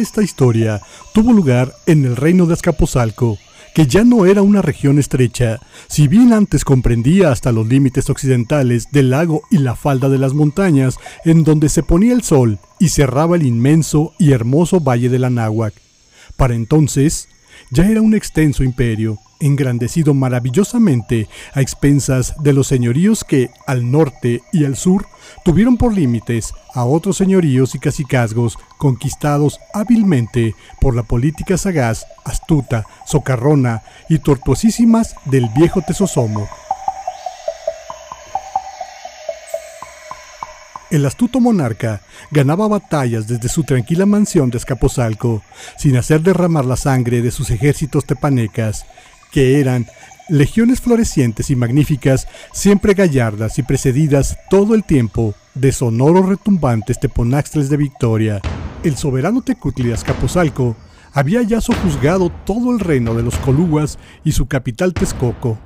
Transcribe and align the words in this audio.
esta 0.00 0.22
historia 0.22 0.80
tuvo 1.12 1.32
lugar 1.32 1.74
en 1.86 2.04
el 2.04 2.16
reino 2.16 2.46
de 2.46 2.54
Azcapotzalco, 2.54 3.38
que 3.74 3.86
ya 3.86 4.04
no 4.04 4.26
era 4.26 4.42
una 4.42 4.62
región 4.62 4.98
estrecha, 4.98 5.60
si 5.86 6.08
bien 6.08 6.32
antes 6.32 6.64
comprendía 6.64 7.30
hasta 7.30 7.52
los 7.52 7.68
límites 7.68 8.10
occidentales 8.10 8.90
del 8.90 9.10
lago 9.10 9.42
y 9.50 9.58
la 9.58 9.76
falda 9.76 10.08
de 10.08 10.18
las 10.18 10.34
montañas, 10.34 10.96
en 11.24 11.44
donde 11.44 11.68
se 11.68 11.82
ponía 11.82 12.12
el 12.12 12.22
sol 12.22 12.58
y 12.78 12.88
cerraba 12.88 13.36
el 13.36 13.46
inmenso 13.46 14.12
y 14.18 14.32
hermoso 14.32 14.80
valle 14.80 15.08
de 15.08 15.18
la 15.18 15.30
Náhuac. 15.30 15.74
Para 16.36 16.54
entonces, 16.54 17.28
ya 17.70 17.86
era 17.86 18.00
un 18.00 18.14
extenso 18.14 18.64
imperio, 18.64 19.18
engrandecido 19.40 20.14
maravillosamente 20.14 21.28
a 21.54 21.60
expensas 21.60 22.34
de 22.42 22.52
los 22.52 22.66
señoríos 22.66 23.24
que, 23.24 23.50
al 23.66 23.90
norte 23.90 24.42
y 24.52 24.64
al 24.64 24.76
sur, 24.76 25.06
tuvieron 25.44 25.76
por 25.76 25.94
límites 25.94 26.52
a 26.74 26.84
otros 26.84 27.16
señoríos 27.16 27.74
y 27.74 27.78
cacicazgos 27.78 28.58
conquistados 28.78 29.58
hábilmente 29.74 30.54
por 30.80 30.94
la 30.94 31.02
política 31.02 31.58
sagaz, 31.58 32.06
astuta, 32.24 32.84
socarrona 33.06 33.82
y 34.08 34.18
tortuosísimas 34.18 35.14
del 35.26 35.48
viejo 35.56 35.82
Tesosomo. 35.82 36.48
El 40.90 41.06
astuto 41.06 41.38
monarca 41.38 42.00
ganaba 42.32 42.66
batallas 42.66 43.28
desde 43.28 43.48
su 43.48 43.62
tranquila 43.62 44.06
mansión 44.06 44.50
de 44.50 44.58
Escapozalco, 44.58 45.40
sin 45.76 45.96
hacer 45.96 46.20
derramar 46.20 46.64
la 46.64 46.76
sangre 46.76 47.22
de 47.22 47.30
sus 47.30 47.50
ejércitos 47.50 48.04
tepanecas, 48.04 48.86
que 49.30 49.60
eran 49.60 49.86
legiones 50.28 50.80
florecientes 50.80 51.50
y 51.50 51.56
magníficas, 51.56 52.28
siempre 52.52 52.94
gallardas 52.94 53.58
y 53.58 53.62
precedidas 53.62 54.38
todo 54.48 54.74
el 54.74 54.84
tiempo 54.84 55.34
de 55.54 55.72
sonoros 55.72 56.28
retumbantes 56.28 57.00
teponaxtles 57.00 57.68
de 57.68 57.76
victoria. 57.76 58.40
El 58.84 58.96
soberano 58.96 59.42
Tecutli 59.42 59.92
Azcapotzalco 59.92 60.76
había 61.12 61.42
ya 61.42 61.60
sojuzgado 61.60 62.30
todo 62.46 62.70
el 62.70 62.78
reino 62.78 63.14
de 63.14 63.22
los 63.22 63.36
Colugas 63.36 63.98
y 64.24 64.32
su 64.32 64.46
capital 64.46 64.94
Texcoco. 64.94 65.58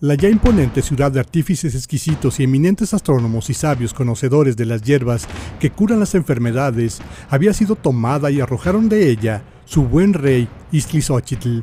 La 0.00 0.14
ya 0.14 0.28
imponente 0.28 0.82
ciudad 0.82 1.10
de 1.10 1.20
artífices 1.20 1.74
exquisitos 1.74 2.40
y 2.40 2.44
eminentes 2.44 2.92
astrónomos 2.94 3.48
y 3.50 3.54
sabios 3.54 3.94
conocedores 3.94 4.56
de 4.56 4.66
las 4.66 4.82
hierbas 4.82 5.26
que 5.58 5.70
curan 5.70 6.00
las 6.00 6.14
enfermedades 6.14 7.00
había 7.30 7.52
sido 7.52 7.76
tomada 7.76 8.30
y 8.30 8.40
arrojaron 8.40 8.88
de 8.88 9.10
ella 9.10 9.42
su 9.64 9.84
buen 9.84 10.12
rey 10.12 10.48
Iztlizóchitl, 10.70 11.60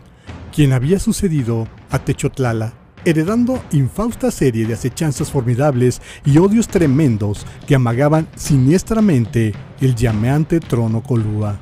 quien 0.54 0.72
había 0.72 1.00
sucedido 1.00 1.68
a 1.90 2.00
Techotlala, 2.00 2.73
heredando 3.06 3.62
infausta 3.72 4.30
serie 4.32 4.66
de 4.68 4.76
acechanzas 4.76 5.32
formidables 5.32 6.02
y 6.26 6.38
odios 6.38 6.68
tremendos 6.68 7.46
que 7.68 7.76
amagaban 7.76 8.28
siniestramente 8.36 9.54
el 9.81 9.96
llameante 9.96 10.59
trono 10.59 11.02
Colúa. 11.02 11.59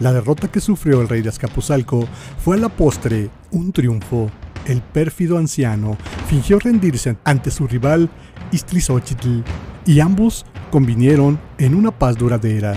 La 0.00 0.12
derrota 0.12 0.50
que 0.50 0.60
sufrió 0.60 1.00
el 1.00 1.08
rey 1.08 1.22
de 1.22 1.28
Azcapotzalco 1.28 2.06
fue 2.42 2.56
a 2.56 2.60
la 2.60 2.68
postre 2.68 3.30
un 3.52 3.72
triunfo. 3.72 4.30
El 4.66 4.82
pérfido 4.82 5.38
anciano 5.38 5.96
fingió 6.28 6.58
rendirse 6.58 7.16
ante 7.24 7.50
su 7.50 7.66
rival 7.66 8.10
Iztlizóchitl 8.50 9.42
y 9.86 10.00
ambos 10.00 10.44
convinieron 10.70 11.38
en 11.58 11.74
una 11.74 11.90
paz 11.90 12.16
duradera. 12.16 12.74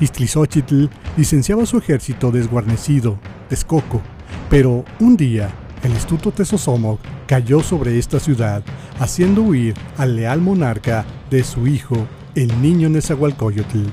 Iztlizóchitl 0.00 0.86
licenciaba 1.16 1.66
su 1.66 1.78
ejército 1.78 2.30
desguarnecido, 2.30 3.18
Texcoco, 3.48 4.02
pero 4.50 4.84
un 4.98 5.16
día, 5.16 5.50
el 5.82 5.92
astuto 5.92 6.32
Tesosomoc 6.32 7.00
cayó 7.26 7.60
sobre 7.60 7.98
esta 7.98 8.18
ciudad, 8.18 8.62
haciendo 8.98 9.42
huir 9.42 9.74
al 9.98 10.16
leal 10.16 10.40
monarca 10.40 11.04
de 11.30 11.44
su 11.44 11.66
hijo, 11.66 12.06
el 12.34 12.62
niño 12.62 12.88
Nezahualcóyotl. 12.88 13.84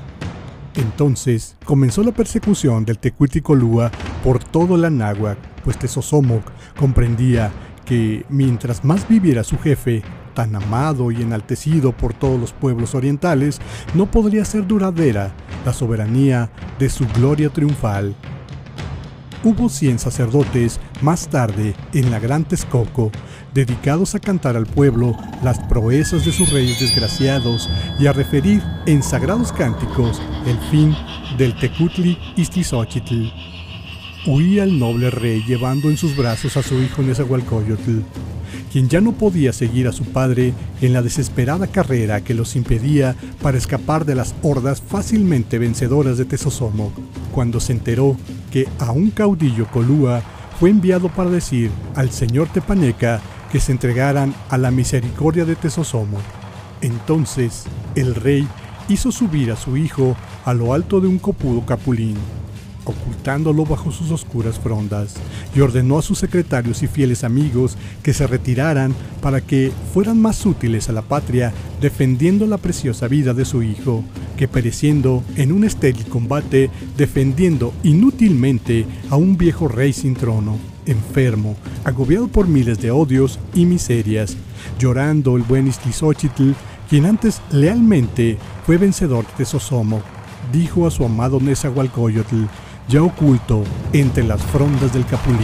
Entonces 0.76 1.56
comenzó 1.64 2.02
la 2.02 2.12
persecución 2.12 2.84
del 2.84 2.98
Tecuiticoluá 2.98 3.90
por 4.24 4.42
todo 4.42 4.76
la 4.76 4.90
náhuac, 4.90 5.38
pues 5.62 5.78
Tesosomoc 5.78 6.42
comprendía 6.78 7.52
que 7.84 8.24
mientras 8.28 8.84
más 8.84 9.06
viviera 9.08 9.44
su 9.44 9.58
jefe, 9.58 10.02
tan 10.34 10.54
amado 10.56 11.10
y 11.12 11.22
enaltecido 11.22 11.92
por 11.92 12.12
todos 12.12 12.38
los 12.38 12.52
pueblos 12.52 12.94
orientales, 12.94 13.58
no 13.94 14.10
podría 14.10 14.44
ser 14.44 14.66
duradera 14.66 15.32
la 15.64 15.72
soberanía 15.72 16.50
de 16.78 16.90
su 16.90 17.06
gloria 17.08 17.48
triunfal 17.48 18.14
hubo 19.46 19.68
100 19.68 20.00
sacerdotes 20.00 20.80
más 21.02 21.28
tarde 21.28 21.76
en 21.94 22.10
la 22.10 22.18
Gran 22.18 22.44
Texcoco, 22.44 23.12
dedicados 23.54 24.16
a 24.16 24.18
cantar 24.18 24.56
al 24.56 24.66
pueblo 24.66 25.16
las 25.44 25.60
proezas 25.60 26.24
de 26.26 26.32
sus 26.32 26.50
reyes 26.50 26.80
desgraciados 26.80 27.70
y 28.00 28.08
a 28.08 28.12
referir 28.12 28.60
en 28.86 29.04
sagrados 29.04 29.52
cánticos 29.52 30.20
el 30.46 30.58
fin 30.70 30.96
del 31.38 31.56
Tecutli 31.60 32.18
Iztlizóchitl. 32.34 33.30
Huía 34.26 34.64
el 34.64 34.80
noble 34.80 35.10
rey 35.10 35.44
llevando 35.46 35.90
en 35.90 35.96
sus 35.96 36.16
brazos 36.16 36.56
a 36.56 36.62
su 36.64 36.82
hijo 36.82 37.02
Nezahualcóyotl, 37.02 38.00
quien 38.72 38.88
ya 38.88 39.00
no 39.00 39.12
podía 39.12 39.52
seguir 39.52 39.86
a 39.86 39.92
su 39.92 40.02
padre 40.06 40.54
en 40.80 40.92
la 40.92 41.02
desesperada 41.02 41.68
carrera 41.68 42.20
que 42.20 42.34
los 42.34 42.56
impedía 42.56 43.14
para 43.40 43.58
escapar 43.58 44.04
de 44.04 44.16
las 44.16 44.34
hordas 44.42 44.82
fácilmente 44.82 45.60
vencedoras 45.60 46.18
de 46.18 46.24
Tesosomoc, 46.24 46.92
cuando 47.32 47.60
se 47.60 47.74
enteró 47.74 48.16
que 48.50 48.68
a 48.78 48.92
un 48.92 49.10
caudillo 49.10 49.66
colúa 49.70 50.22
fue 50.58 50.70
enviado 50.70 51.08
para 51.08 51.30
decir 51.30 51.70
al 51.94 52.10
señor 52.10 52.48
Tepaneca 52.48 53.20
que 53.52 53.60
se 53.60 53.72
entregaran 53.72 54.34
a 54.48 54.58
la 54.58 54.70
misericordia 54.70 55.44
de 55.44 55.56
Tesosomo. 55.56 56.18
Entonces 56.80 57.64
el 57.94 58.14
rey 58.14 58.46
hizo 58.88 59.12
subir 59.12 59.52
a 59.52 59.56
su 59.56 59.76
hijo 59.76 60.16
a 60.44 60.54
lo 60.54 60.72
alto 60.72 61.00
de 61.00 61.08
un 61.08 61.18
copudo 61.18 61.64
capulín 61.66 62.16
ocultándolo 62.86 63.66
bajo 63.66 63.92
sus 63.92 64.10
oscuras 64.10 64.58
frondas, 64.58 65.14
y 65.54 65.60
ordenó 65.60 65.98
a 65.98 66.02
sus 66.02 66.18
secretarios 66.18 66.82
y 66.82 66.86
fieles 66.86 67.24
amigos 67.24 67.76
que 68.02 68.14
se 68.14 68.26
retiraran 68.26 68.94
para 69.20 69.40
que 69.40 69.72
fueran 69.92 70.20
más 70.20 70.46
útiles 70.46 70.88
a 70.88 70.92
la 70.92 71.02
patria 71.02 71.52
defendiendo 71.80 72.46
la 72.46 72.58
preciosa 72.58 73.08
vida 73.08 73.34
de 73.34 73.44
su 73.44 73.62
hijo, 73.62 74.02
que 74.36 74.48
pereciendo 74.48 75.22
en 75.36 75.52
un 75.52 75.64
estéril 75.64 76.06
combate 76.06 76.70
defendiendo 76.96 77.72
inútilmente 77.82 78.86
a 79.10 79.16
un 79.16 79.36
viejo 79.36 79.68
rey 79.68 79.92
sin 79.92 80.14
trono, 80.14 80.56
enfermo, 80.86 81.56
agobiado 81.84 82.28
por 82.28 82.46
miles 82.46 82.80
de 82.80 82.90
odios 82.90 83.38
y 83.54 83.66
miserias, 83.66 84.36
llorando 84.78 85.36
el 85.36 85.42
buen 85.42 85.66
Iztlizóchitl, 85.66 86.52
quien 86.88 87.06
antes 87.06 87.40
lealmente 87.50 88.38
fue 88.64 88.78
vencedor 88.78 89.24
de 89.36 89.44
Sosomo, 89.44 90.02
dijo 90.52 90.86
a 90.86 90.90
su 90.90 91.04
amado 91.04 91.40
Nezahualcóyotl, 91.40 92.44
ya 92.88 93.02
oculto 93.02 93.64
entre 93.92 94.22
las 94.22 94.40
frondas 94.40 94.92
del 94.92 95.04
Capulín. 95.06 95.40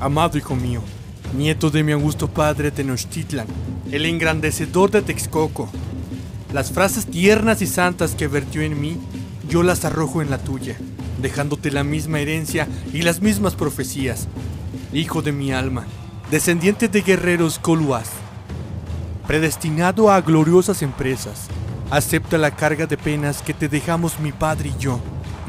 Amado 0.00 0.36
hijo 0.38 0.56
mío, 0.56 0.82
nieto 1.36 1.70
de 1.70 1.84
mi 1.84 1.92
augusto 1.92 2.26
padre 2.26 2.70
Tenochtitlan, 2.70 3.46
el 3.92 4.06
engrandecedor 4.06 4.90
de 4.90 5.02
Texcoco, 5.02 5.68
las 6.52 6.72
frases 6.72 7.06
tiernas 7.06 7.62
y 7.62 7.66
santas 7.66 8.16
que 8.16 8.26
vertió 8.26 8.62
en 8.62 8.80
mí, 8.80 8.96
yo 9.48 9.62
las 9.62 9.84
arrojo 9.84 10.22
en 10.22 10.30
la 10.30 10.38
tuya, 10.38 10.76
dejándote 11.22 11.70
la 11.70 11.84
misma 11.84 12.18
herencia 12.18 12.66
y 12.92 13.02
las 13.02 13.20
mismas 13.20 13.54
profecías. 13.54 14.26
Hijo 14.92 15.22
de 15.22 15.32
mi 15.32 15.52
alma, 15.52 15.86
descendiente 16.30 16.86
de 16.86 17.02
guerreros 17.02 17.58
coluas, 17.58 18.08
predestinado 19.26 20.12
a 20.12 20.20
gloriosas 20.20 20.80
empresas. 20.82 21.48
Acepta 21.90 22.38
la 22.38 22.52
carga 22.52 22.86
de 22.86 22.96
penas 22.96 23.42
que 23.42 23.52
te 23.52 23.68
dejamos 23.68 24.20
mi 24.20 24.30
padre 24.30 24.68
y 24.68 24.80
yo. 24.80 25.00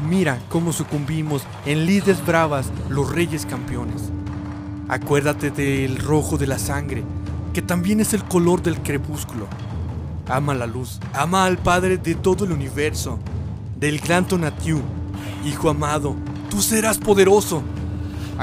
Mira 0.08 0.40
cómo 0.48 0.72
sucumbimos 0.72 1.42
en 1.66 1.86
lides 1.86 2.26
bravas 2.26 2.66
los 2.88 3.12
reyes 3.12 3.46
campeones. 3.46 4.10
Acuérdate 4.88 5.52
del 5.52 5.98
rojo 5.98 6.36
de 6.36 6.48
la 6.48 6.58
sangre, 6.58 7.04
que 7.54 7.62
también 7.62 8.00
es 8.00 8.12
el 8.12 8.24
color 8.24 8.60
del 8.60 8.82
crepúsculo. 8.82 9.46
Ama 10.28 10.52
la 10.52 10.66
luz, 10.66 10.98
ama 11.14 11.44
al 11.44 11.58
Padre 11.58 11.96
de 11.96 12.16
todo 12.16 12.44
el 12.44 12.50
universo, 12.50 13.20
del 13.78 14.00
gran 14.00 14.26
Tonatiu. 14.26 14.80
Hijo 15.44 15.70
amado, 15.70 16.16
tú 16.50 16.60
serás 16.60 16.98
poderoso, 16.98 17.62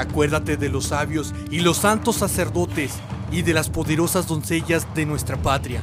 Acuérdate 0.00 0.56
de 0.56 0.70
los 0.70 0.86
sabios 0.86 1.34
y 1.50 1.60
los 1.60 1.76
santos 1.76 2.16
sacerdotes 2.16 2.94
y 3.30 3.42
de 3.42 3.52
las 3.52 3.68
poderosas 3.68 4.26
doncellas 4.26 4.86
de 4.94 5.04
nuestra 5.04 5.36
patria. 5.36 5.82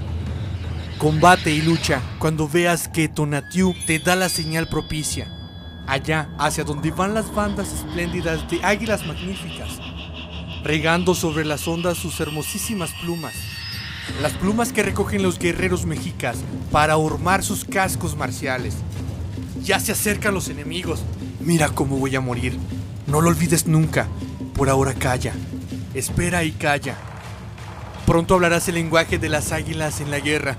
Combate 0.98 1.52
y 1.52 1.62
lucha 1.62 2.02
cuando 2.18 2.50
veas 2.50 2.88
que 2.88 3.10
Tonatiu 3.10 3.75
te 3.86 4.00
da 4.00 4.16
la 4.16 4.28
señal 4.28 4.68
propicia. 4.69 5.31
Allá, 5.86 6.30
hacia 6.40 6.64
donde 6.64 6.90
van 6.90 7.14
las 7.14 7.31
bandas 7.31 7.72
espléndidas 7.72 8.50
de 8.50 8.60
águilas 8.66 9.06
magníficas, 9.06 9.78
regando 10.64 11.14
sobre 11.14 11.46
las 11.46 11.68
ondas 11.68 12.00
sus 12.00 12.19
hermosísimas 12.19 12.90
plumas. 13.04 13.36
Las 14.19 14.34
plumas 14.34 14.74
que 14.74 14.81
recogen 14.81 15.22
los 15.22 15.38
guerreros 15.38 15.86
mexicas 15.86 16.38
para 16.72 16.98
ormar 16.98 17.44
sus 17.44 17.66
cascos 17.66 18.18
marciales. 18.18 18.78
Ya 19.62 19.80
se 19.80 19.92
acercan 19.92 20.34
los 20.34 20.50
enemigos. 20.50 21.04
Mira 21.40 21.69
cómo 21.69 21.98
voy 21.98 22.16
a 22.16 22.22
morir. 22.22 22.58
No 23.07 23.21
lo 23.21 23.30
olvides 23.30 23.68
nunca. 23.68 24.07
Por 24.54 24.69
ahora 24.69 24.94
calla. 24.94 25.33
Espera 25.94 26.44
y 26.44 26.51
calla. 26.51 26.95
Pronto 28.06 28.36
hablarás 28.36 28.68
el 28.68 28.75
lenguaje 28.75 29.18
de 29.18 29.30
las 29.30 29.51
águilas 29.51 30.00
en 30.00 30.12
la 30.12 30.19
guerra 30.19 30.56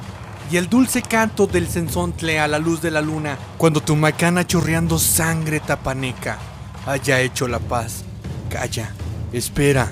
y 0.51 0.57
el 0.57 0.69
dulce 0.69 1.03
canto 1.03 1.47
del 1.47 1.67
censontle 1.67 2.41
a 2.41 2.49
la 2.49 2.59
luz 2.59 2.81
de 2.81 2.91
la 2.91 3.03
luna 3.03 3.39
cuando 3.59 3.81
tu 3.81 3.97
macana 3.97 4.47
chorreando 4.47 4.99
sangre 4.99 5.61
tapaneca 5.61 6.39
haya 6.87 7.21
hecho 7.21 7.49
la 7.49 7.59
paz. 7.59 8.05
Calla, 8.51 8.93
espera. 9.33 9.91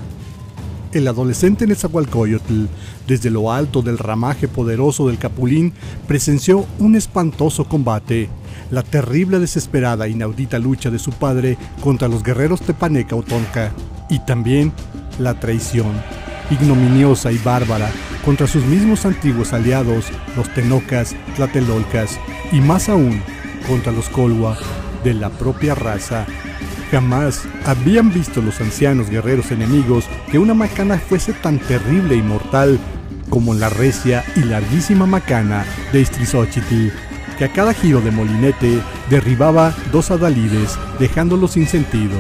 El 0.93 1.09
adolescente 1.09 1.67
Nezahualcóyotl, 1.67 2.67
desde 3.07 3.29
lo 3.29 3.53
alto 3.53 3.83
del 3.83 3.99
ramaje 3.99 4.49
poderoso 4.49 5.09
del 5.09 5.19
Capulín, 5.19 5.75
presenció 6.07 6.65
un 6.79 6.97
espantoso 6.97 7.65
combate, 7.65 8.31
la 8.71 8.83
terrible, 8.83 9.39
desesperada, 9.39 10.09
inaudita 10.09 10.59
lucha 10.59 10.91
de 10.91 10.99
su 10.99 11.13
padre 11.13 11.57
contra 11.81 12.09
los 12.09 12.23
guerreros 12.23 12.61
Tepaneca 12.61 13.17
o 13.17 13.23
Tonka, 13.23 13.73
y 14.09 14.19
también 14.21 14.73
la 15.19 15.39
traición, 15.39 15.93
ignominiosa 16.51 17.33
y 17.33 17.39
bárbara, 17.39 17.91
contra 18.25 18.47
sus 18.47 18.65
mismos 18.65 19.07
antiguos 19.07 19.53
aliados, 19.53 20.07
los 20.37 20.53
Tenocas, 20.55 21.15
Tlatelolcas, 21.37 22.19
y 22.53 22.61
más 22.61 22.89
aún, 22.89 23.21
contra 23.69 23.93
los 23.93 24.09
Colwa, 24.09 24.57
de 25.05 25.15
la 25.15 25.31
propia 25.31 25.75
raza. 25.75 26.27
Jamás 26.91 27.43
habían 27.65 28.13
visto 28.13 28.41
los 28.41 28.61
ancianos 28.61 29.11
guerreros 29.11 29.51
enemigos 29.51 30.07
que 30.31 30.39
una 30.39 30.55
macana 30.55 30.99
fuese 30.99 31.33
tan 31.33 31.59
terrible 31.59 32.15
y 32.15 32.23
mortal 32.23 32.79
como 33.29 33.55
la 33.55 33.69
recia 33.69 34.25
y 34.37 34.41
larguísima 34.41 35.07
macana 35.07 35.65
de 35.93 36.01
Istrizóchitl, 36.01 36.91
que 37.39 37.45
a 37.45 37.53
cada 37.53 37.75
giro 37.75 38.01
de 38.01 38.11
molinete 38.11 38.81
derribaba 39.11 39.75
dos 39.93 40.11
adalides, 40.11 40.79
dejándolos 40.99 41.53
sin 41.53 41.67
sentido. 41.67 42.17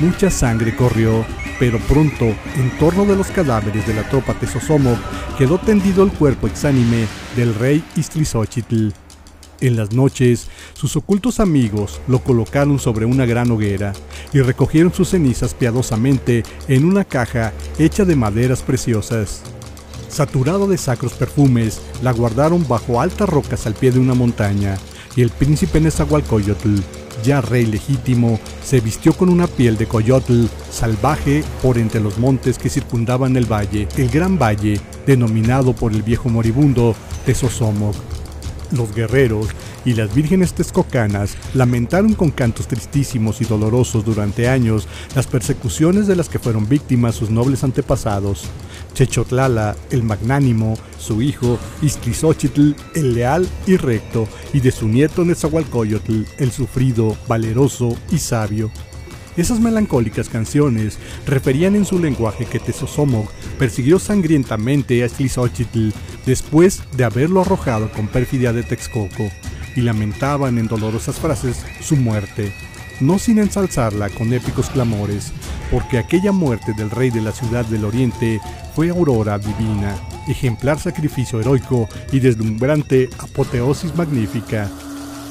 Mucha 0.00 0.30
sangre 0.30 0.74
corrió, 0.74 1.24
pero 1.58 1.78
pronto, 1.80 2.24
en 2.24 2.70
torno 2.78 3.04
de 3.04 3.16
los 3.16 3.28
cadáveres 3.28 3.86
de 3.86 3.94
la 3.94 4.08
tropa 4.08 4.34
Tesosomoc, 4.34 4.98
quedó 5.38 5.58
tendido 5.58 6.04
el 6.04 6.12
cuerpo 6.12 6.46
exánime 6.46 7.06
del 7.36 7.54
rey 7.54 7.84
Istrizóchitl. 7.96 8.90
En 9.60 9.76
las 9.76 9.92
noches, 9.92 10.48
sus 10.74 10.96
ocultos 10.96 11.40
amigos 11.40 12.00
lo 12.08 12.18
colocaron 12.18 12.78
sobre 12.78 13.06
una 13.06 13.24
gran 13.24 13.50
hoguera 13.50 13.92
y 14.32 14.40
recogieron 14.40 14.92
sus 14.92 15.10
cenizas 15.10 15.54
piadosamente 15.54 16.42
en 16.68 16.84
una 16.84 17.04
caja 17.04 17.52
hecha 17.78 18.04
de 18.04 18.16
maderas 18.16 18.62
preciosas. 18.62 19.42
Saturado 20.14 20.68
de 20.68 20.78
sacros 20.78 21.14
perfumes, 21.14 21.80
la 22.00 22.12
guardaron 22.12 22.68
bajo 22.68 23.00
altas 23.00 23.28
rocas 23.28 23.66
al 23.66 23.74
pie 23.74 23.90
de 23.90 23.98
una 23.98 24.14
montaña, 24.14 24.76
y 25.16 25.22
el 25.22 25.30
príncipe 25.30 25.80
Nezahualcóyotl, 25.80 26.76
ya 27.24 27.40
rey 27.40 27.66
legítimo, 27.66 28.38
se 28.62 28.78
vistió 28.78 29.12
con 29.12 29.28
una 29.28 29.48
piel 29.48 29.76
de 29.76 29.88
coyotl 29.88 30.44
salvaje 30.70 31.42
por 31.60 31.78
entre 31.78 32.00
los 32.00 32.16
montes 32.18 32.58
que 32.58 32.70
circundaban 32.70 33.36
el 33.36 33.50
valle, 33.50 33.88
el 33.96 34.08
gran 34.08 34.38
valle, 34.38 34.80
denominado 35.04 35.74
por 35.74 35.90
el 35.90 36.04
viejo 36.04 36.28
moribundo 36.28 36.94
Tesosomoc. 37.26 38.13
Los 38.74 38.94
guerreros 38.94 39.48
y 39.84 39.94
las 39.94 40.14
vírgenes 40.14 40.52
texcocanas 40.52 41.36
lamentaron 41.54 42.14
con 42.14 42.30
cantos 42.30 42.66
tristísimos 42.66 43.40
y 43.40 43.44
dolorosos 43.44 44.04
durante 44.04 44.48
años 44.48 44.88
las 45.14 45.26
persecuciones 45.26 46.06
de 46.06 46.16
las 46.16 46.28
que 46.28 46.40
fueron 46.40 46.68
víctimas 46.68 47.14
sus 47.14 47.30
nobles 47.30 47.62
antepasados. 47.62 48.44
Chechotlala, 48.94 49.76
el 49.90 50.02
magnánimo, 50.02 50.76
su 50.98 51.22
hijo, 51.22 51.58
Iztlizóchitl, 51.82 52.74
el 52.94 53.14
leal 53.14 53.48
y 53.66 53.76
recto, 53.76 54.28
y 54.52 54.60
de 54.60 54.72
su 54.72 54.88
nieto 54.88 55.24
Nezahualcóyotl, 55.24 56.22
el 56.38 56.50
sufrido, 56.50 57.16
valeroso 57.28 57.96
y 58.10 58.18
sabio. 58.18 58.70
Esas 59.36 59.58
melancólicas 59.58 60.28
canciones 60.28 60.98
referían 61.26 61.74
en 61.74 61.84
su 61.84 61.98
lenguaje 61.98 62.46
que 62.46 62.60
Tezosomoc 62.60 63.30
persiguió 63.58 63.98
sangrientamente 63.98 65.02
a 65.02 65.08
Tlizóchitl 65.08 65.90
después 66.24 66.82
de 66.96 67.04
haberlo 67.04 67.40
arrojado 67.40 67.90
con 67.90 68.06
perfidia 68.06 68.52
de 68.52 68.62
Texcoco, 68.62 69.28
y 69.76 69.80
lamentaban 69.80 70.58
en 70.58 70.68
dolorosas 70.68 71.16
frases 71.16 71.64
su 71.80 71.96
muerte, 71.96 72.54
no 73.00 73.18
sin 73.18 73.38
ensalzarla 73.38 74.08
con 74.10 74.32
épicos 74.32 74.70
clamores, 74.70 75.32
porque 75.70 75.98
aquella 75.98 76.30
muerte 76.30 76.72
del 76.76 76.90
rey 76.90 77.10
de 77.10 77.20
la 77.20 77.32
ciudad 77.32 77.64
del 77.64 77.84
oriente 77.84 78.40
fue 78.74 78.90
aurora 78.90 79.38
divina, 79.38 79.96
ejemplar 80.28 80.78
sacrificio 80.78 81.40
heroico 81.40 81.88
y 82.12 82.20
deslumbrante 82.20 83.10
apoteosis 83.18 83.96
magnífica. 83.96 84.70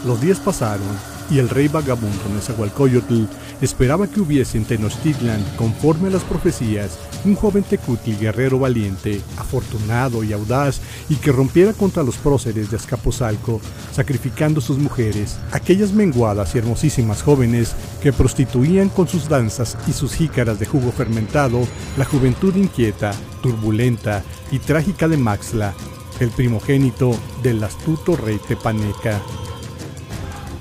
Los 0.06 0.20
días 0.20 0.40
pasaron 0.40 1.13
y 1.30 1.40
el 1.40 1.50
rey 1.50 1.68
vagabundo 1.68 2.30
Nezahualcóyotl 2.34 3.26
esperaba 3.62 4.08
que 4.08 4.20
hubiese 4.20 4.58
en 4.58 4.66
Tenochtitlan, 4.66 5.44
conforme 5.56 6.10
a 6.10 6.12
las 6.12 6.24
profecías, 6.24 6.98
un 7.26 7.36
joven 7.36 7.64
tecutli 7.64 8.16
guerrero 8.16 8.60
valiente, 8.60 9.22
afortunado 9.38 10.24
y 10.24 10.34
audaz, 10.34 10.82
y 11.10 11.16
que 11.16 11.32
rompiera 11.32 11.74
contra 11.74 12.04
los 12.04 12.18
próceres 12.18 12.70
de 12.70 12.78
Azcapotzalco, 12.78 13.62
sacrificando 13.94 14.62
sus 14.62 14.78
mujeres, 14.78 15.38
aquellas 15.52 15.94
menguadas 15.94 16.56
y 16.56 16.58
hermosísimas 16.58 17.24
jóvenes 17.24 17.74
que 18.02 18.14
prostituían 18.14 18.90
con 18.90 19.08
sus 19.08 19.30
danzas 19.30 19.78
y 19.88 19.94
sus 19.94 20.14
jícaras 20.14 20.60
de 20.60 20.66
jugo 20.66 20.92
fermentado 20.92 21.68
la 21.98 22.06
juventud 22.06 22.56
inquieta, 22.56 23.12
turbulenta 23.42 24.24
y 24.52 24.60
trágica 24.60 25.08
de 25.08 25.18
Maxla, 25.18 25.74
el 26.20 26.30
primogénito 26.30 27.18
del 27.42 27.64
astuto 27.64 28.16
rey 28.16 28.40
Tepaneca. 28.48 29.22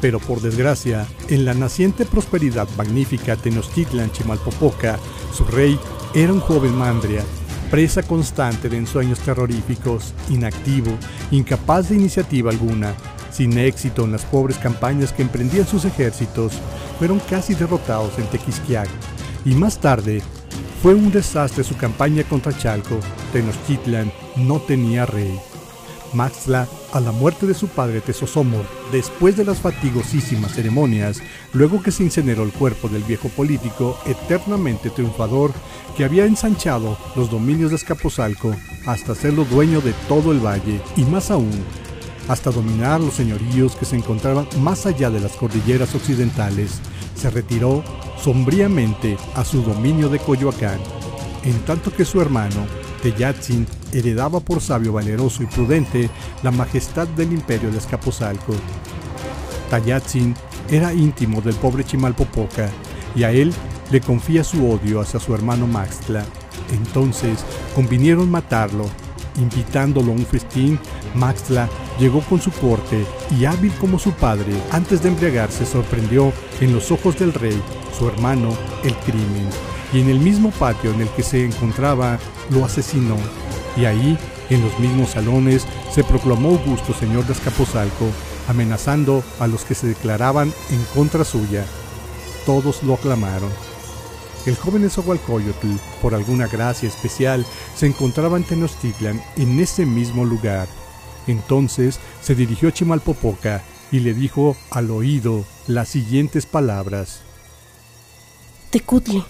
Pero 0.02 0.18
por 0.18 0.42
desgracia, 0.42 1.06
en 1.28 1.46
la 1.46 1.54
naciente 1.54 2.04
prosperidad 2.04 2.68
magnífica 2.76 3.36
Tenochtitlan 3.36 4.10
Chimalpopoca, 4.10 4.98
su 5.32 5.44
rey 5.44 5.78
era 6.12 6.32
un 6.32 6.40
joven 6.40 6.76
mandria, 6.76 7.22
presa 7.70 8.02
constante 8.02 8.68
de 8.68 8.78
ensueños 8.78 9.20
terroríficos, 9.20 10.12
inactivo, 10.28 10.90
incapaz 11.30 11.88
de 11.88 11.94
iniciativa 11.94 12.50
alguna, 12.50 12.94
sin 13.30 13.56
éxito 13.56 14.04
en 14.04 14.12
las 14.12 14.24
pobres 14.24 14.58
campañas 14.58 15.12
que 15.12 15.22
emprendían 15.22 15.66
sus 15.66 15.84
ejércitos, 15.84 16.54
fueron 16.98 17.20
casi 17.30 17.54
derrotados 17.54 18.18
en 18.18 18.26
Tequisquiac, 18.26 18.88
y 19.44 19.54
más 19.54 19.80
tarde 19.80 20.20
fue 20.82 20.94
un 20.94 21.12
desastre 21.12 21.62
su 21.62 21.76
campaña 21.76 22.24
contra 22.24 22.56
Chalco, 22.58 22.98
Tenochtitlan 23.32 24.12
no 24.36 24.60
tenía 24.60 25.06
rey. 25.06 25.38
Maxla, 26.12 26.66
a 26.92 27.00
la 27.00 27.10
muerte 27.10 27.46
de 27.46 27.54
su 27.54 27.68
padre 27.68 28.00
Tesosomo, 28.00 28.62
después 28.92 29.36
de 29.36 29.44
las 29.44 29.58
fatigosísimas 29.58 30.52
ceremonias, 30.52 31.22
luego 31.52 31.82
que 31.82 31.90
se 31.90 32.02
incineró 32.02 32.42
el 32.42 32.52
cuerpo 32.52 32.88
del 32.88 33.02
viejo 33.02 33.28
político 33.28 33.98
eternamente 34.06 34.90
triunfador 34.90 35.52
que 35.96 36.04
había 36.04 36.26
ensanchado 36.26 36.98
los 37.16 37.30
dominios 37.30 37.70
de 37.70 37.76
Escaposalco 37.76 38.54
hasta 38.86 39.12
hacerlo 39.12 39.44
dueño 39.44 39.80
de 39.80 39.92
todo 40.08 40.32
el 40.32 40.40
valle 40.40 40.80
y 40.96 41.04
más 41.04 41.30
aún, 41.30 41.64
hasta 42.28 42.50
dominar 42.50 43.00
los 43.00 43.14
señoríos 43.14 43.74
que 43.76 43.84
se 43.84 43.96
encontraban 43.96 44.46
más 44.58 44.86
allá 44.86 45.10
de 45.10 45.20
las 45.20 45.32
cordilleras 45.32 45.94
occidentales, 45.94 46.80
se 47.14 47.30
retiró 47.30 47.82
sombríamente 48.22 49.16
a 49.34 49.44
su 49.44 49.62
dominio 49.62 50.08
de 50.08 50.18
Coyoacán, 50.18 50.78
en 51.44 51.58
tanto 51.64 51.92
que 51.92 52.04
su 52.04 52.20
hermano, 52.20 52.66
Teyatzin, 53.02 53.66
heredaba 53.92 54.40
por 54.40 54.60
sabio, 54.60 54.92
valeroso 54.92 55.42
y 55.42 55.46
prudente 55.46 56.10
la 56.42 56.50
majestad 56.50 57.06
del 57.08 57.32
imperio 57.32 57.70
de 57.70 57.78
Escaposalco. 57.78 58.54
Tayatzin 59.70 60.34
era 60.70 60.92
íntimo 60.92 61.40
del 61.40 61.54
pobre 61.54 61.84
Chimalpopoca 61.84 62.70
y 63.14 63.24
a 63.24 63.30
él 63.30 63.52
le 63.90 64.00
confía 64.00 64.42
su 64.42 64.70
odio 64.70 65.00
hacia 65.00 65.20
su 65.20 65.34
hermano 65.34 65.66
Maxtla. 65.66 66.24
Entonces 66.72 67.44
convinieron 67.74 68.30
matarlo. 68.30 68.86
Invitándolo 69.36 70.12
a 70.12 70.14
un 70.14 70.26
festín, 70.26 70.78
Maxtla 71.14 71.68
llegó 71.98 72.20
con 72.20 72.40
su 72.40 72.50
corte 72.50 73.06
y 73.38 73.46
hábil 73.46 73.72
como 73.80 73.98
su 73.98 74.12
padre, 74.12 74.52
antes 74.70 75.02
de 75.02 75.08
embriagarse 75.08 75.64
sorprendió 75.64 76.32
en 76.60 76.74
los 76.74 76.90
ojos 76.90 77.18
del 77.18 77.32
rey, 77.32 77.58
su 77.98 78.08
hermano, 78.08 78.50
el 78.84 78.94
crimen, 78.96 79.48
y 79.92 80.00
en 80.00 80.10
el 80.10 80.20
mismo 80.20 80.50
patio 80.50 80.90
en 80.92 81.00
el 81.00 81.08
que 81.10 81.22
se 81.22 81.46
encontraba 81.46 82.18
lo 82.50 82.64
asesinó 82.64 83.16
y 83.76 83.84
ahí, 83.84 84.18
en 84.50 84.62
los 84.62 84.78
mismos 84.78 85.10
salones, 85.10 85.66
se 85.92 86.04
proclamó 86.04 86.50
Augusto 86.50 86.94
señor 86.94 87.26
de 87.26 87.32
Escaposalco, 87.32 88.06
amenazando 88.48 89.22
a 89.40 89.46
los 89.46 89.64
que 89.64 89.74
se 89.74 89.86
declaraban 89.86 90.52
en 90.70 90.84
contra 90.94 91.24
suya. 91.24 91.64
Todos 92.44 92.82
lo 92.82 92.94
aclamaron. 92.94 93.50
El 94.44 94.56
joven 94.56 94.84
Esahualcoyotl, 94.84 95.68
por 96.00 96.14
alguna 96.14 96.48
gracia 96.48 96.88
especial, 96.88 97.46
se 97.76 97.86
encontraba 97.86 98.36
en 98.36 98.44
Tenochtitlan 98.44 99.22
en 99.36 99.60
ese 99.60 99.86
mismo 99.86 100.24
lugar. 100.24 100.66
Entonces 101.28 102.00
se 102.20 102.34
dirigió 102.34 102.68
a 102.68 102.72
Chimalpopoca 102.72 103.62
y 103.92 104.00
le 104.00 104.14
dijo 104.14 104.56
al 104.70 104.90
oído 104.90 105.44
las 105.68 105.88
siguientes 105.90 106.46
palabras. 106.46 107.20
Tecutli, 108.70 109.22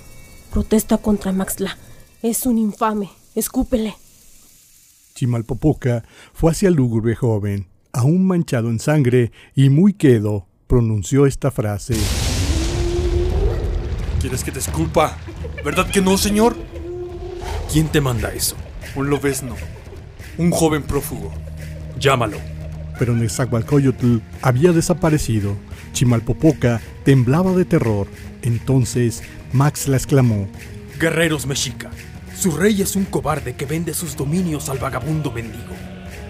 protesta 0.50 0.96
contra 0.98 1.32
Maxla. 1.32 1.76
Es 2.22 2.46
un 2.46 2.56
infame. 2.56 3.10
Escúpele. 3.34 3.96
Chimalpopoca 5.14 6.04
fue 6.32 6.50
hacia 6.52 6.68
el 6.68 6.74
lúgubre 6.74 7.14
joven, 7.14 7.68
aún 7.92 8.26
manchado 8.26 8.70
en 8.70 8.78
sangre 8.78 9.32
y 9.54 9.68
muy 9.70 9.94
quedo, 9.94 10.46
pronunció 10.66 11.26
esta 11.26 11.50
frase. 11.50 11.94
¿Quieres 14.20 14.44
que 14.44 14.52
te 14.52 14.60
esculpa? 14.60 15.18
¿Verdad 15.64 15.90
que 15.90 16.00
no, 16.00 16.16
señor? 16.16 16.56
¿Quién 17.70 17.88
te 17.88 18.00
manda 18.00 18.32
eso? 18.32 18.56
un 18.94 19.08
lobesno, 19.08 19.56
un 20.38 20.50
joven 20.50 20.82
prófugo. 20.82 21.32
Llámalo. 21.98 22.38
Pero 22.98 23.14
Nezahualcóyotl 23.14 24.18
había 24.42 24.72
desaparecido. 24.72 25.56
Chimalpopoca 25.92 26.80
temblaba 27.04 27.52
de 27.52 27.64
terror. 27.64 28.06
Entonces 28.42 29.22
Max 29.52 29.88
la 29.88 29.96
exclamó. 29.96 30.48
Guerreros 30.98 31.46
mexica, 31.46 31.90
su 32.36 32.50
rey 32.50 32.82
es 32.82 32.96
un 32.96 33.04
cobarde 33.04 33.54
que 33.54 33.66
vende 33.66 33.94
sus 33.94 34.16
dominios 34.16 34.68
al 34.68 34.78
vagabundo 34.78 35.30
mendigo. 35.30 35.74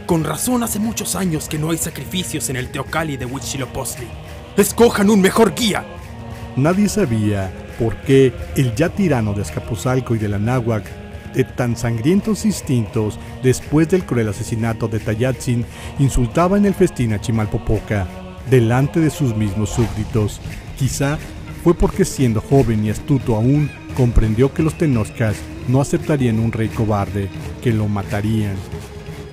Con 0.06 0.24
razón 0.24 0.62
hace 0.62 0.78
muchos 0.78 1.14
años 1.14 1.48
que 1.48 1.58
no 1.58 1.70
hay 1.70 1.78
sacrificios 1.78 2.50
en 2.50 2.56
el 2.56 2.70
Teocali 2.70 3.16
de 3.16 3.24
Huitzilopochtli. 3.24 4.08
Escojan 4.56 5.10
un 5.10 5.20
mejor 5.20 5.54
guía. 5.54 5.84
Nadie 6.56 6.88
sabía 6.88 7.50
por 7.78 7.96
qué 8.02 8.32
el 8.56 8.74
ya 8.74 8.90
tirano 8.90 9.32
de 9.32 9.42
Azcapotzalco 9.42 10.14
y 10.14 10.18
de 10.18 10.28
la 10.28 10.38
Náhuac, 10.38 10.84
de 11.32 11.44
tan 11.44 11.76
sangrientos 11.76 12.44
instintos 12.44 13.18
después 13.42 13.88
del 13.88 14.04
cruel 14.04 14.28
asesinato 14.28 14.88
de 14.88 15.00
Tayatzin, 15.00 15.64
insultaba 15.98 16.58
en 16.58 16.66
el 16.66 16.74
festín 16.74 17.14
a 17.14 17.20
Chimalpopoca, 17.20 18.06
delante 18.50 19.00
de 19.00 19.08
sus 19.08 19.34
mismos 19.34 19.70
súbditos. 19.70 20.40
Quizá 20.78 21.16
fue 21.62 21.74
porque 21.74 22.04
siendo 22.04 22.40
joven 22.40 22.84
y 22.84 22.90
astuto 22.90 23.36
aún, 23.36 23.70
comprendió 23.96 24.52
que 24.52 24.62
los 24.62 24.76
Tenochcas 24.76 25.36
no 25.68 25.80
aceptarían 25.80 26.40
un 26.40 26.50
rey 26.50 26.68
cobarde, 26.68 27.28
que 27.62 27.72
lo 27.72 27.86
matarían. 27.88 28.56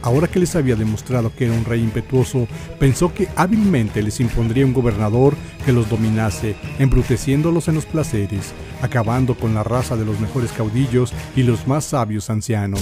Ahora 0.02 0.28
que 0.28 0.40
les 0.40 0.56
había 0.56 0.76
demostrado 0.76 1.34
que 1.36 1.46
era 1.46 1.54
un 1.54 1.66
rey 1.66 1.82
impetuoso, 1.82 2.48
pensó 2.80 3.14
que 3.14 3.28
hábilmente 3.36 4.02
les 4.02 4.20
impondría 4.20 4.66
un 4.66 4.74
gobernador 4.74 5.36
que 5.66 5.74
los 5.74 5.90
dominase, 5.90 6.56
embruteciéndolos 6.78 7.68
en 7.68 7.76
los 7.76 7.86
placeres, 7.86 8.54
acabando 8.82 9.36
con 9.36 9.54
la 9.54 9.64
raza 9.64 9.98
de 9.98 10.06
los 10.06 10.20
mejores 10.20 10.52
caudillos 10.52 11.12
y 11.36 11.44
los 11.44 11.68
más 11.68 11.84
sabios 11.86 12.30
ancianos. 12.30 12.82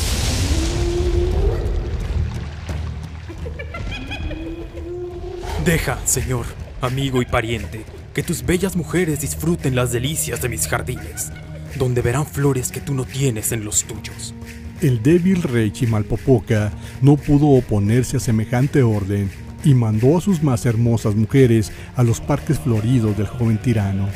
Deja, 5.65 5.97
señor, 6.05 6.45
amigo 6.81 7.21
y 7.21 7.25
pariente, 7.25 7.83
que 8.17 8.23
tus 8.23 8.43
bellas 8.43 8.75
mujeres 8.75 9.21
disfruten 9.21 9.75
las 9.75 9.91
delicias 9.91 10.41
de 10.41 10.49
mis 10.49 10.67
jardines, 10.67 11.31
donde 11.77 12.01
verán 12.01 12.25
flores 12.25 12.71
que 12.71 12.81
tú 12.81 12.95
no 12.95 13.05
tienes 13.05 13.51
en 13.51 13.63
los 13.63 13.83
tuyos. 13.83 14.33
El 14.81 15.03
débil 15.03 15.43
rey 15.43 15.69
Chimalpopoca 15.69 16.71
no 16.99 17.15
pudo 17.15 17.45
oponerse 17.49 18.17
a 18.17 18.19
semejante 18.19 18.81
orden 18.81 19.29
y 19.63 19.75
mandó 19.75 20.17
a 20.17 20.21
sus 20.21 20.41
más 20.41 20.65
hermosas 20.65 21.15
mujeres 21.15 21.71
a 21.95 22.01
los 22.01 22.19
parques 22.19 22.57
floridos 22.57 23.15
del 23.15 23.27
joven 23.27 23.59
tirano. 23.59 24.09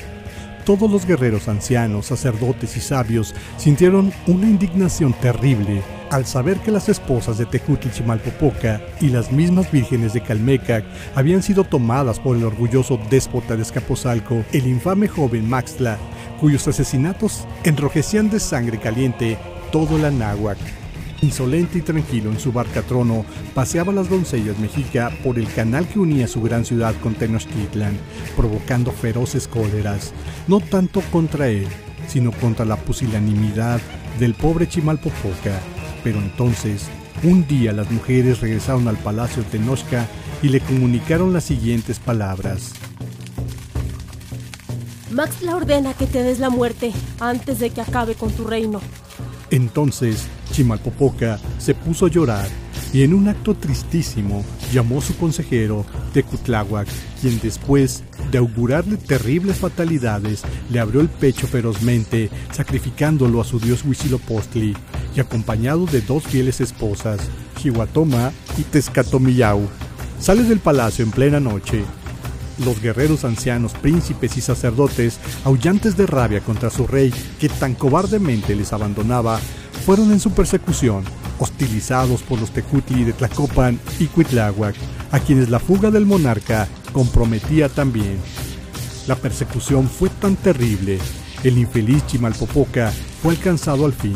Todos 0.65 0.89
los 0.89 1.05
guerreros 1.05 1.48
ancianos, 1.48 2.08
sacerdotes 2.08 2.75
y 2.77 2.79
sabios 2.79 3.36
sintieron 3.58 4.12
una 4.25 4.48
indignación 4.50 5.13
terrible 5.13 5.84
al 6.12 6.25
saber 6.25 6.60
que 6.60 6.72
las 6.72 6.89
esposas 6.89 7.38
de 7.38 7.46
Tecutli 7.46 7.89
Chimalpopoca 7.89 8.82
y 9.00 9.08
las 9.08 9.32
mismas 9.32 9.72
vírgenes 9.72 10.13
de 10.13 10.22
Calmecac 10.22 10.84
habían 11.15 11.41
sido 11.41 11.63
tomadas 11.63 12.20
por 12.20 12.36
el 12.36 12.44
orgulloso 12.44 13.00
déspota 13.10 13.56
de 13.56 13.62
Escaposalco, 13.62 14.44
el 14.51 14.68
infame 14.68 15.08
joven 15.08 15.50
Maxtla, 15.50 15.98
cuyos 16.39 16.68
asesinatos 16.68 17.48
enrojecían 17.63 18.30
de 18.30 18.41
sangre 18.41 18.77
caliente 18.77 19.38
todo 19.72 19.98
la 19.98 20.12
náhuac. 20.12 20.58
Insolente 21.22 21.77
y 21.77 21.82
tranquilo 21.82 22.30
en 22.30 22.39
su 22.39 22.51
barca 22.51 22.82
trono, 22.82 23.24
paseaba 23.53 23.94
las 23.94 24.10
doncellas 24.10 24.60
mexica 24.60 25.12
por 25.24 25.39
el 25.39 25.48
canal 25.53 25.88
que 25.88 26.00
unía 26.00 26.27
su 26.27 26.41
gran 26.41 26.65
ciudad 26.65 26.94
con 27.01 27.13
Tenochtitlan, 27.13 27.98
provocando 28.36 28.91
feroces 28.91 29.48
cóleras, 29.48 30.13
no 30.48 30.60
tanto 30.60 31.01
contra 31.12 31.48
él, 31.48 31.68
sino 32.08 32.32
contra 32.34 32.65
la 32.65 32.75
pusilanimidad 32.75 33.80
del 34.20 34.34
pobre 34.34 34.68
Chimalpopoca. 34.68 35.62
Pero 36.03 36.20
entonces, 36.20 36.88
un 37.24 37.48
día 37.48 37.74
las 37.74 37.91
mujeres 37.91 38.41
regresaron 38.41 38.88
al 38.88 38.98
palacio 38.98 39.43
de 39.43 39.50
Tenochca 39.50 40.08
y 40.41 40.50
le 40.50 40.60
comunicaron 40.60 41.34
las 41.34 41.43
siguientes 41.43 42.00
palabras. 42.00 42.74
Max 45.12 45.41
la 45.41 45.55
ordena 45.55 45.93
que 45.93 46.08
te 46.08 46.24
des 46.24 46.39
la 46.39 46.50
muerte 46.50 46.93
antes 47.20 47.60
de 47.60 47.70
que 47.70 47.81
acabe 47.81 48.15
con 48.15 48.31
tu 48.31 48.46
reino. 48.46 48.79
Entonces 49.50 50.27
Chimalpopoca 50.51 51.39
se 51.60 51.75
puso 51.75 52.05
a 52.05 52.10
llorar 52.10 52.48
y 52.93 53.03
en 53.03 53.13
un 53.13 53.27
acto 53.27 53.55
tristísimo 53.55 54.43
llamó 54.71 55.01
su 55.01 55.15
consejero 55.17 55.86
Tecutláhuac, 56.13 56.88
quien 57.21 57.39
después 57.39 58.03
de 58.31 58.38
augurarle 58.38 58.98
terribles 58.98 59.57
fatalidades 59.57 60.43
le 60.69 60.79
abrió 60.79 61.01
el 61.01 61.10
pecho 61.10 61.48
ferozmente, 61.48 62.29
sacrificándolo 62.51 63.41
a 63.41 63.45
su 63.45 63.60
dios 63.60 63.83
Huitzilopochtli 63.86 64.75
y 65.15 65.19
acompañado 65.19 65.86
de 65.86 66.01
dos 66.01 66.24
fieles 66.24 66.62
esposas, 66.62 67.19
Chihuatoma 67.57 68.31
y 68.57 68.63
Tezcatomillau. 68.63 69.62
Sale 70.19 70.43
del 70.43 70.60
palacio 70.60 71.03
en 71.03 71.12
plena 71.12 71.39
noche 71.39 71.83
los 72.65 72.81
guerreros 72.81 73.25
ancianos, 73.25 73.74
príncipes 73.74 74.38
y 74.38 74.41
sacerdotes, 74.41 75.19
aullantes 75.43 75.98
de 75.98 76.05
rabia 76.05 76.41
contra 76.41 76.69
su 76.69 76.88
rey 76.88 77.13
que 77.39 77.50
tan 77.50 77.74
cobardemente 77.74 78.55
les 78.55 78.74
abandonaba, 78.74 79.39
fueron 79.81 80.11
en 80.11 80.19
su 80.19 80.31
persecución, 80.31 81.03
hostilizados 81.39 82.21
por 82.21 82.39
los 82.39 82.51
Tecutli 82.51 83.03
de 83.03 83.13
Tlacopan 83.13 83.79
y 84.00 84.05
Cuitláhuac, 84.05 84.75
a 85.11 85.19
quienes 85.19 85.50
la 85.50 85.59
fuga 85.59 85.91
del 85.91 86.05
monarca 86.05 86.67
comprometía 86.93 87.67
también. 87.67 88.17
La 89.07 89.15
persecución 89.15 89.89
fue 89.89 90.09
tan 90.09 90.35
terrible, 90.35 91.00
el 91.43 91.57
infeliz 91.57 92.05
Chimalpopoca 92.05 92.93
fue 93.21 93.33
alcanzado 93.33 93.85
al 93.85 93.93
fin. 93.93 94.15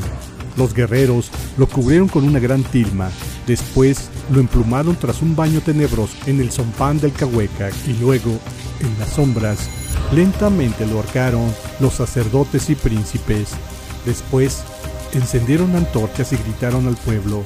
Los 0.57 0.73
guerreros 0.73 1.31
lo 1.57 1.67
cubrieron 1.67 2.07
con 2.07 2.23
una 2.23 2.39
gran 2.39 2.63
tilma, 2.63 3.09
después 3.47 4.09
lo 4.31 4.39
emplumaron 4.39 4.95
tras 4.95 5.21
un 5.21 5.35
baño 5.35 5.59
tenebroso 5.61 6.15
en 6.27 6.39
el 6.39 6.51
zompán 6.51 6.99
del 6.99 7.11
Cahueca 7.11 7.69
y 7.87 7.93
luego, 7.93 8.31
en 8.79 8.99
las 8.99 9.09
sombras, 9.09 9.67
lentamente 10.13 10.85
lo 10.85 10.97
ahorcaron 10.97 11.53
los 11.79 11.93
sacerdotes 11.93 12.69
y 12.69 12.75
príncipes. 12.75 13.49
Después, 14.05 14.63
encendieron 15.17 15.75
antorchas 15.75 16.33
y 16.33 16.37
gritaron 16.37 16.87
al 16.87 16.95
pueblo, 16.95 17.43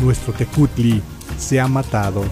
nuestro 0.00 0.32
Tecutli 0.32 1.02
se 1.38 1.60
ha 1.60 1.68
matado. 1.68 2.24